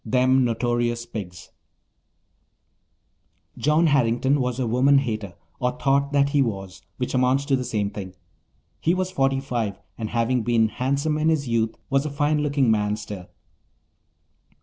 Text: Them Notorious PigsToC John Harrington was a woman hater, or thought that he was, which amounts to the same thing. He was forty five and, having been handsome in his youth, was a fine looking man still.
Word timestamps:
Them 0.03 0.43
Notorious 0.43 1.05
PigsToC 1.05 1.49
John 3.55 3.85
Harrington 3.85 4.39
was 4.41 4.59
a 4.59 4.65
woman 4.65 4.97
hater, 4.97 5.35
or 5.59 5.73
thought 5.73 6.11
that 6.11 6.29
he 6.29 6.41
was, 6.41 6.81
which 6.97 7.13
amounts 7.13 7.45
to 7.45 7.55
the 7.55 7.63
same 7.63 7.91
thing. 7.91 8.15
He 8.79 8.95
was 8.95 9.11
forty 9.11 9.39
five 9.39 9.77
and, 9.99 10.09
having 10.09 10.41
been 10.41 10.69
handsome 10.69 11.19
in 11.19 11.29
his 11.29 11.47
youth, 11.47 11.75
was 11.91 12.03
a 12.07 12.09
fine 12.09 12.39
looking 12.41 12.71
man 12.71 12.95
still. 12.95 13.27